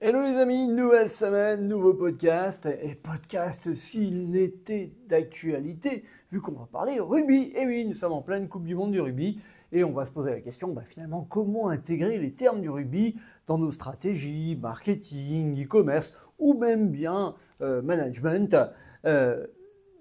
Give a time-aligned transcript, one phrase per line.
[0.00, 6.66] Hello les amis, nouvelle semaine, nouveau podcast, et podcast s'il n'était d'actualité, vu qu'on va
[6.70, 7.52] parler rugby.
[7.54, 10.10] Et oui, nous sommes en pleine Coupe du Monde du rugby, et on va se
[10.10, 15.64] poser la question, bah, finalement, comment intégrer les termes du rugby dans nos stratégies, marketing,
[15.64, 18.56] e-commerce, ou même bien euh, management?
[19.04, 19.46] Euh,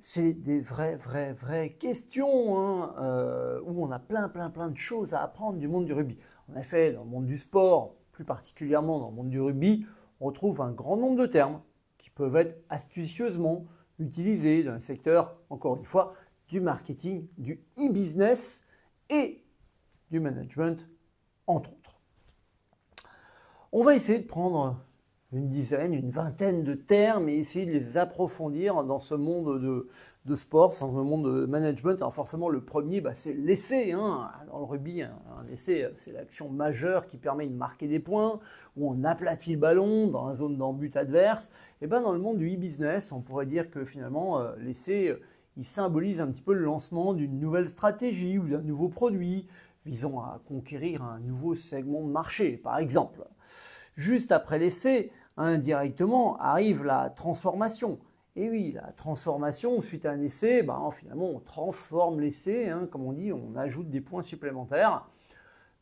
[0.00, 4.78] c'est des vraies, vraies, vraies questions hein, euh, où on a plein, plein, plein de
[4.78, 6.16] choses à apprendre du monde du rugby.
[6.50, 9.86] En effet, dans le monde du sport, plus particulièrement dans le monde du rugby,
[10.20, 11.60] on retrouve un grand nombre de termes
[11.98, 13.64] qui peuvent être astucieusement
[13.98, 16.14] utilisés dans le secteur, encore une fois,
[16.48, 18.64] du marketing, du e-business
[19.08, 19.42] et
[20.10, 20.86] du management,
[21.46, 22.00] entre autres.
[23.72, 24.78] On va essayer de prendre
[25.32, 29.60] une dizaine, une vingtaine de termes et essayer de les approfondir dans ce monde
[30.26, 31.96] de, sport, dans le monde de management.
[31.96, 33.92] Alors forcément, le premier, bah, c'est l'essai.
[33.92, 34.30] Hein.
[34.48, 35.10] Dans le rugby, un,
[35.50, 38.40] essai, c'est l'action majeure qui permet de marquer des points,
[38.76, 41.50] où on aplatit le ballon dans la zone d'embut adverse.
[41.80, 45.20] Et ben dans le monde du e-business, on pourrait dire que finalement, euh, l'essai, euh,
[45.56, 49.46] il symbolise un petit peu le lancement d'une nouvelle stratégie ou d'un nouveau produit
[49.84, 53.22] visant à conquérir un nouveau segment de marché, par exemple.
[53.96, 57.98] Juste après l'essai, indirectement arrive la transformation.
[58.34, 63.04] Et oui, la transformation, suite à un essai, ben, finalement, on transforme l'essai, hein, comme
[63.04, 65.06] on dit, on ajoute des points supplémentaires.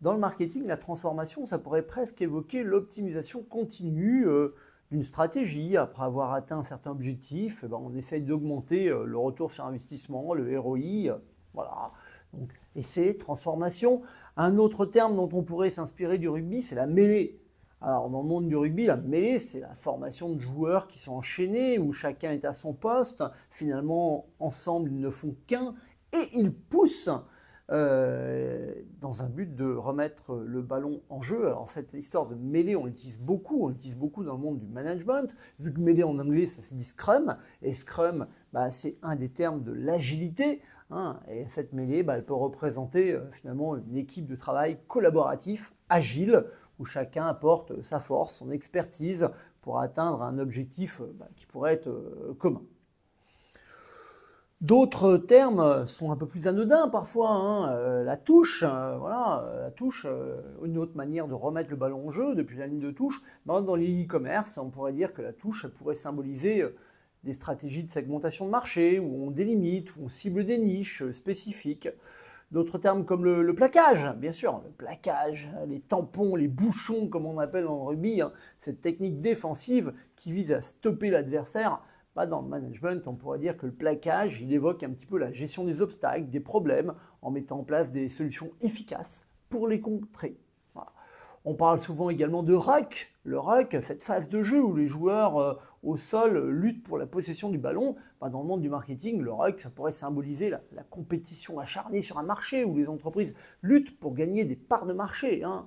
[0.00, 4.54] Dans le marketing, la transformation, ça pourrait presque évoquer l'optimisation continue euh,
[4.90, 5.76] d'une stratégie.
[5.76, 9.66] Après avoir atteint un certain objectif, eh ben, on essaye d'augmenter euh, le retour sur
[9.66, 11.18] investissement, le ROI.
[11.52, 11.90] voilà.
[12.32, 14.02] Donc, essai, transformation.
[14.36, 17.40] Un autre terme dont on pourrait s'inspirer du rugby, c'est la mêlée.
[17.80, 21.12] Alors, dans le monde du rugby, la mêlée, c'est la formation de joueurs qui sont
[21.12, 23.22] enchaînés, où chacun est à son poste.
[23.50, 25.74] Finalement, ensemble, ils ne font qu'un
[26.12, 27.10] et ils poussent
[27.70, 31.46] euh, dans un but de remettre le ballon en jeu.
[31.46, 33.68] Alors, cette histoire de mêlée, on l'utilise beaucoup.
[33.68, 35.36] On beaucoup dans le monde du management.
[35.60, 37.36] Vu que mêlée en anglais, ça se dit scrum.
[37.62, 40.62] Et scrum, bah, c'est un des termes de l'agilité.
[40.90, 41.20] Hein.
[41.28, 46.44] et cette mêlée, bah, elle peut représenter euh, finalement une équipe de travail collaboratif, agile,
[46.78, 49.28] où chacun apporte sa force, son expertise
[49.62, 52.62] pour atteindre un objectif euh, bah, qui pourrait être euh, commun.
[54.60, 57.30] D'autres termes sont un peu plus anodins parfois.
[57.30, 57.70] Hein.
[57.70, 60.04] Euh, la touche, voilà, la touche,
[60.64, 63.20] une autre manière de remettre le ballon en jeu depuis la ligne de touche.
[63.46, 66.64] Dans le e-commerce, on pourrait dire que la touche pourrait symboliser
[67.24, 71.88] des stratégies de segmentation de marché où on délimite, où on cible des niches spécifiques.
[72.50, 77.38] D'autres termes comme le, plaquage, bien sûr, le plaquage, les tampons, les bouchons, comme on
[77.38, 81.82] appelle en rugby, hein, cette technique défensive qui vise à stopper l'adversaire.
[82.26, 85.30] Dans le management, on pourrait dire que le plaquage, il évoque un petit peu la
[85.30, 90.36] gestion des obstacles, des problèmes, en mettant en place des solutions efficaces pour les contrer.
[91.50, 93.10] On parle souvent également de ruck.
[93.24, 97.06] Le ruck, cette phase de jeu où les joueurs euh, au sol luttent pour la
[97.06, 97.96] possession du ballon.
[98.20, 102.18] Bah, dans le monde du marketing, le ruck, ça pourrait symboliser la, compétition acharnée sur
[102.18, 103.32] un marché où les entreprises
[103.62, 105.42] luttent pour gagner des parts de marché.
[105.42, 105.64] Hein.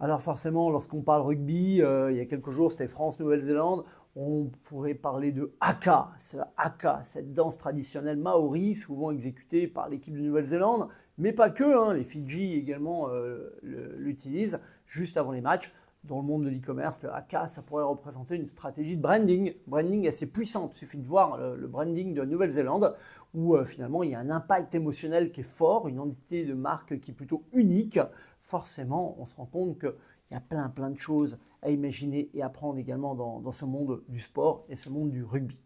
[0.00, 3.84] Alors forcément, lorsqu'on parle rugby, euh, il y a quelques jours, c'était France-Nouvelle-Zélande,
[4.16, 10.14] on pourrait parler de haka, ce haka, cette danse traditionnelle maori, souvent exécutée par l'équipe
[10.14, 10.88] de Nouvelle-Zélande,
[11.18, 15.72] mais pas que, hein, les Fidji également euh, l'utilisent juste avant les matchs.
[16.04, 20.06] Dans le monde de l'e-commerce, le haka, ça pourrait représenter une stratégie de branding, branding
[20.06, 20.76] assez puissante.
[20.76, 22.94] Il suffit de voir le, branding de Nouvelle-Zélande,
[23.34, 26.54] où euh, finalement il y a un impact émotionnel qui est fort, une entité de
[26.54, 27.98] marque qui est plutôt unique.
[28.46, 29.92] Forcément, on se rend compte qu'il
[30.30, 34.20] y a plein plein de choses à imaginer et apprendre également dans, ce monde du
[34.20, 35.58] sport et ce monde du rugby.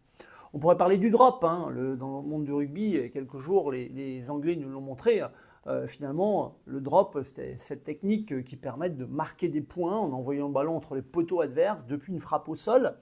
[0.53, 1.43] On pourrait parler du drop.
[1.43, 1.71] Hein.
[1.95, 5.21] dans le monde du rugby, quelques jours, les, Anglais nous l'ont montré.
[5.67, 10.47] Euh, finalement, le drop, c'est cette technique qui permet de marquer des points en envoyant
[10.47, 12.97] le ballon entre les poteaux adverses depuis une frappe au sol,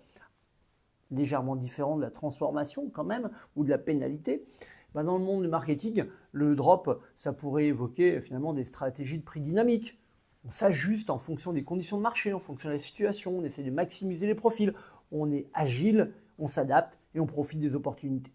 [1.10, 4.46] légèrement différent de la transformation quand même, ou de la pénalité.
[4.96, 9.24] Ben, dans le monde du marketing, le drop, ça pourrait évoquer finalement des stratégies de
[9.24, 10.00] prix dynamique
[10.46, 13.64] on s'ajuste en fonction des conditions de marché, en fonction de la situation, on essaie
[13.64, 14.74] de maximiser les profils,
[15.12, 18.31] on est agile, on s'adapte et on profite des opportunités.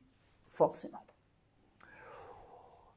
[0.50, 0.99] Forcément.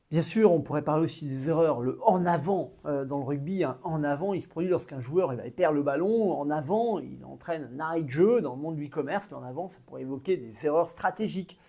[0.10, 1.82] Bien sûr, on pourrait parler aussi des erreurs.
[1.82, 5.76] Le en avant euh, dans le rugby, en avant, il se produit lorsqu'un joueur perd
[5.76, 6.40] le ballon.
[6.40, 8.40] En avant, il entraîne un arrêt de jeu.
[8.40, 11.60] Dans le monde du e-commerce, en avant, ça pourrait évoquer des erreurs stratégiques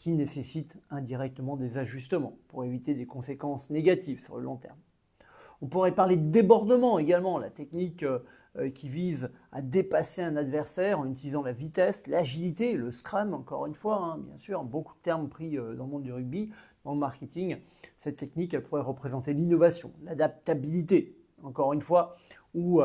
[0.00, 4.78] qui nécessitent indirectement des ajustements pour éviter des conséquences négatives sur le long terme.
[5.60, 8.20] On pourrait parler de débordement également, la technique euh,
[8.56, 13.66] euh, qui vise à dépasser un adversaire en utilisant la vitesse, l'agilité, le scrum, encore
[13.66, 16.50] une fois, hein, bien sûr, beaucoup de termes pris euh, dans le monde du rugby,
[16.86, 17.58] dans le marketing.
[17.98, 22.16] Cette technique, pourrait représenter l'innovation, l'adaptabilité, encore une fois,
[22.54, 22.80] où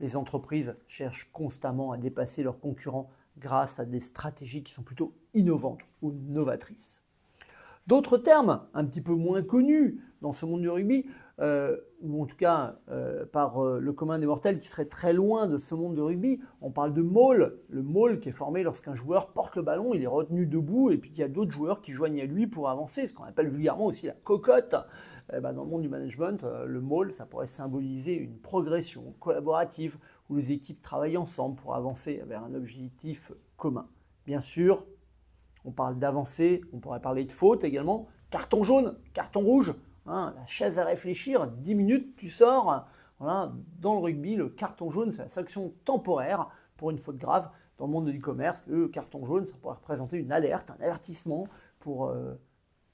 [0.00, 5.14] les entreprises cherchent constamment à dépasser leurs concurrents grâce à des stratégies qui sont plutôt
[5.34, 7.02] innovantes ou novatrices.
[7.86, 11.06] D'autres termes un petit peu moins connus dans ce monde du rugby,
[11.40, 15.12] euh, ou en tout cas euh, par euh, le commun des mortels qui serait très
[15.12, 18.62] loin de ce monde de rugby, on parle de maul, le maul qui est formé
[18.62, 21.52] lorsqu'un joueur porte le ballon, il est retenu debout et puis qu'il y a d'autres
[21.52, 24.74] joueurs qui joignent à lui pour avancer, ce qu'on appelle vulgairement aussi la cocotte.
[25.32, 29.98] Eh ben, dans le monde du management, le maul, ça pourrait symboliser une progression collaborative
[30.28, 33.88] où les équipes travaillent ensemble pour avancer vers un objectif commun.
[34.26, 34.86] Bien sûr,
[35.64, 38.08] on parle d'avancée, on pourrait parler de faute également.
[38.30, 39.74] Carton jaune, carton rouge,
[40.06, 42.86] hein, la chaise à réfléchir, 10 minutes, tu sors.
[43.20, 47.50] Dans le rugby, le carton jaune, c'est la sanction temporaire pour une faute grave.
[47.78, 51.48] Dans le monde de l'e-commerce, le carton jaune, ça pourrait représenter une alerte, un avertissement
[51.78, 52.34] pour euh,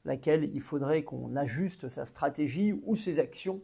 [0.04, 3.60] laquelle il faudrait qu'on ajuste sa stratégie ou ses actions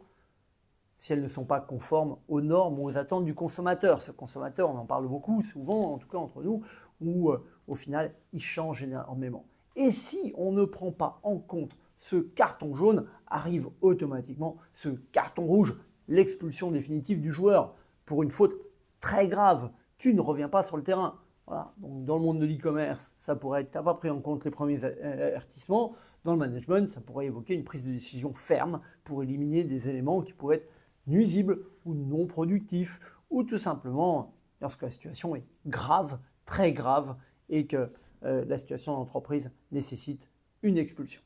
[1.01, 4.01] si elles ne sont pas conformes aux normes ou aux attentes du consommateur.
[4.01, 6.61] Ce consommateur, on en parle beaucoup, souvent, en tout cas entre nous,
[7.01, 9.45] où euh, au final, il change énormément.
[9.75, 15.43] Et si on ne prend pas en compte ce carton jaune, arrive automatiquement ce carton
[15.43, 15.75] rouge,
[16.07, 17.73] l'expulsion définitive du joueur
[18.05, 18.53] pour une faute
[18.99, 19.71] très grave.
[19.97, 21.15] Tu ne reviens pas sur le terrain.
[21.47, 21.73] Voilà.
[21.77, 24.45] Donc, dans le monde de l'e-commerce, ça pourrait être, tu n'as pas pris en compte
[24.45, 25.95] les premiers avertissements.
[26.25, 30.21] Dans le management, ça pourrait évoquer une prise de décision ferme pour éliminer des éléments
[30.21, 30.69] qui pourraient être
[31.11, 32.99] nuisible ou non productif,
[33.29, 37.15] ou tout simplement lorsque la situation est grave, très grave,
[37.49, 37.91] et que
[38.23, 40.29] euh, la situation d'entreprise nécessite
[40.63, 41.21] une expulsion.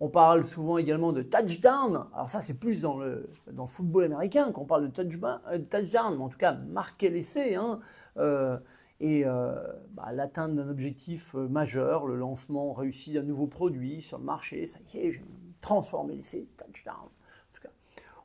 [0.00, 2.06] On parle souvent également de touchdown.
[2.12, 3.30] Alors ça, c'est plus dans le,
[3.68, 7.54] football américain qu'on parle de euh, touchdown, mais en tout cas, marquer l'essai.
[7.54, 7.80] Hein,
[8.16, 8.58] euh,
[9.00, 14.68] et bah, l'atteinte d'un objectif majeur, le lancement réussi d'un nouveau produit sur le marché,
[14.68, 15.24] ça y est, j'ai
[15.60, 17.08] transformé l'essai, touchdown.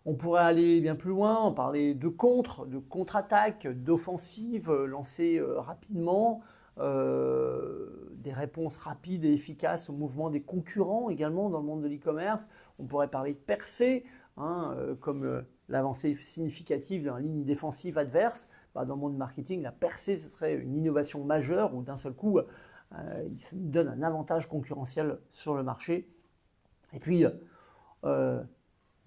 [0.10, 5.60] On pourrait aller bien plus loin, parler de contre, de contre-attaque, d'offensive euh, lancée euh,
[5.60, 6.40] rapidement,
[6.78, 11.90] euh, des réponses rapides et efficaces au mouvement des concurrents également dans le monde de
[11.90, 12.48] l'e-commerce.
[12.80, 14.06] On pourrait parler de percée,
[14.38, 18.48] hein, comme l'avancée significative la ligne défensive adverse.
[18.76, 22.14] Bah, dans le monde marketing, la percée, ce serait une innovation majeure où d'un seul
[22.14, 22.40] coup,
[22.94, 26.08] il donne un avantage concurrentiel sur le marché.
[26.94, 27.26] Et puis,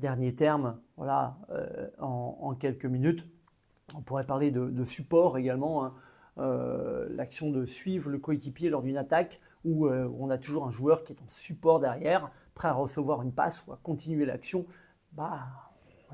[0.00, 3.24] dernier terme, voilà, euh, en, quelques minutes.
[3.96, 5.94] On pourrait parler de, support également, hein.
[6.38, 10.70] euh, l'action de suivre le coéquipier lors d'une attaque où euh, on a toujours un
[10.70, 14.66] joueur qui est en support derrière, prêt à recevoir une passe ou à continuer l'action.
[15.12, 15.48] Bah,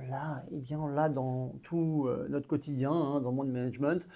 [0.09, 4.07] là, et bien là, dans tout notre quotidien, hein, dans le monde management,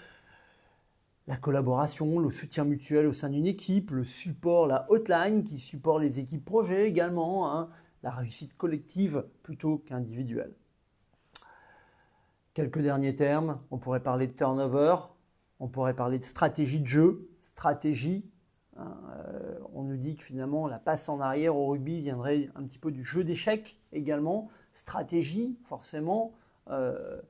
[1.27, 6.03] la collaboration, le soutien mutuel au sein d'une équipe, le support, la hotline qui supporte
[6.03, 7.69] les équipes projets également, hein,
[8.03, 10.55] la réussite collective plutôt qu'individuelle.
[12.55, 14.97] Quelques derniers termes, on pourrait parler de turnover,
[15.61, 18.25] on pourrait parler de stratégie de jeu, stratégie.
[18.77, 22.63] Hein, euh, on nous dit que finalement la passe en arrière au rugby viendrait un
[22.65, 24.49] petit peu du jeu d'échecs également.
[24.75, 26.33] Stratégie, forcément.
[26.69, 27.21] Euh,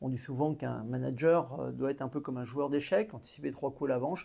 [0.00, 3.52] on dit souvent qu'un manager euh, doit être un peu comme un joueur d'échecs, anticiper
[3.52, 4.20] trois coups à l'avance.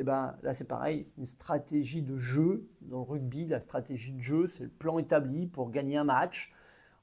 [0.00, 2.68] Eh ben là c'est pareil, une stratégie de jeu.
[2.82, 6.54] Dans le rugby, la stratégie de jeu, c'est le plan établi pour gagner un match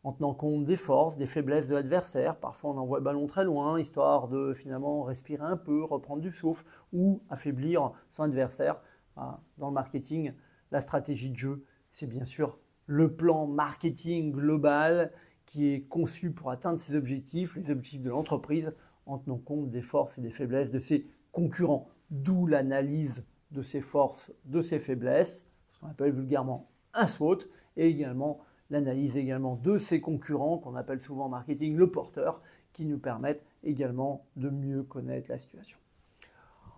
[0.06, 2.38] en tenant compte des forces, des faiblesses de l'adversaire.
[2.38, 6.32] Parfois on envoie le ballon très loin, histoire de finalement respirer un peu, reprendre du
[6.32, 6.64] souffle,
[6.94, 8.80] ou affaiblir son adversaire.
[9.18, 10.32] Dans le marketing,
[10.72, 15.12] la stratégie de jeu, c'est bien sûr le plan marketing global
[15.46, 18.74] qui est conçu pour atteindre ses objectifs, les objectifs de l'entreprise,
[19.06, 23.82] en tenant compte des forces et des faiblesses de ses concurrents d'où l'analyse de ses
[23.82, 27.40] forces, de ses faiblesses, ce qu'on appelle vulgairement un SWOT,
[27.78, 32.42] et également l'analyse également de ses concurrents, qu'on appelle souvent en marketing le porteur,
[32.74, 35.78] qui nous permettent également de mieux connaître la situation.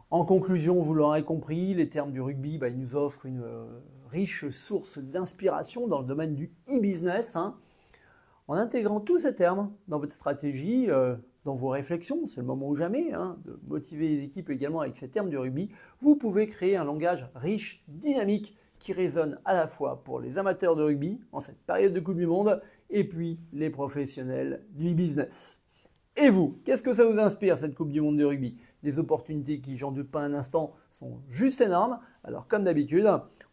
[0.10, 3.66] En conclusion, vous l'aurez compris, les termes du rugby, bah, ils nous offrent une euh,
[4.10, 7.36] riche source d'inspiration dans le domaine du e-business.
[7.36, 7.58] Hein.
[8.48, 12.68] En intégrant tous ces termes dans votre stratégie, euh, dans vos réflexions, c'est le moment
[12.68, 15.70] ou jamais, hein, de motiver les équipes également avec ces termes du rugby,
[16.02, 20.76] vous pouvez créer un langage riche, dynamique, qui résonne à la fois pour les amateurs
[20.76, 25.62] de rugby en cette période de Coupe du Monde et puis les professionnels du business.
[26.16, 28.58] Et vous, qu'est-ce que ça vous inspire cette Coupe du Monde de rugby?
[28.84, 32.00] Des opportunités qui, j'en doute pas un instant, sont juste énormes.
[32.24, 33.08] Alors comme d'habitude,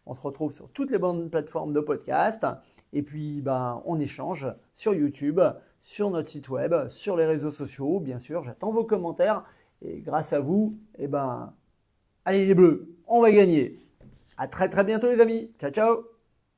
[0.05, 2.45] on se retrouve sur toutes les bonnes plateformes de podcast
[2.93, 5.39] et puis ben, on échange sur YouTube,
[5.85, 8.43] sur notre site web, sur les réseaux sociaux, bien sûr.
[8.43, 9.43] J'attends vos commentaires
[9.83, 11.53] et grâce à vous, eh ben,
[12.25, 13.77] allez les bleus, on va gagner.
[14.35, 15.51] À très très bientôt les amis.
[15.59, 16.14] Ciao ciao